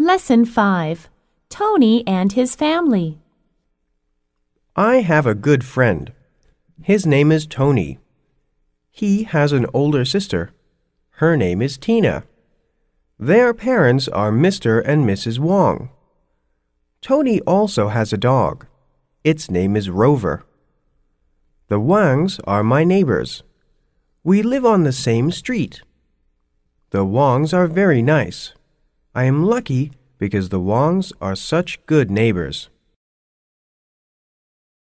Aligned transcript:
Lesson 0.00 0.46
5 0.46 1.10
Tony 1.50 2.06
and 2.06 2.32
his 2.32 2.54
family. 2.54 3.18
I 4.74 5.02
have 5.02 5.26
a 5.26 5.34
good 5.34 5.62
friend. 5.62 6.14
His 6.80 7.04
name 7.04 7.30
is 7.30 7.46
Tony. 7.46 7.98
He 8.90 9.24
has 9.24 9.52
an 9.52 9.66
older 9.74 10.06
sister. 10.06 10.52
Her 11.20 11.36
name 11.36 11.60
is 11.60 11.76
Tina. 11.76 12.24
Their 13.18 13.52
parents 13.52 14.08
are 14.08 14.32
Mr. 14.32 14.82
and 14.82 15.04
Mrs. 15.04 15.38
Wang. 15.38 15.90
Tony 17.02 17.42
also 17.42 17.88
has 17.88 18.10
a 18.10 18.16
dog. 18.32 18.64
Its 19.22 19.50
name 19.50 19.76
is 19.76 19.90
Rover. 19.90 20.46
The 21.68 21.78
Wangs 21.78 22.40
are 22.44 22.64
my 22.64 22.84
neighbors. 22.84 23.42
We 24.24 24.40
live 24.40 24.64
on 24.64 24.84
the 24.84 24.92
same 24.92 25.30
street. 25.30 25.82
The 26.88 27.04
Wangs 27.04 27.52
are 27.52 27.66
very 27.66 28.00
nice. 28.00 28.54
I 29.20 29.24
am 29.24 29.44
lucky 29.44 29.92
because 30.16 30.48
the 30.48 30.58
Wangs 30.58 31.12
are 31.20 31.36
such 31.36 31.84
good 31.84 32.10
neighbors. 32.10 32.70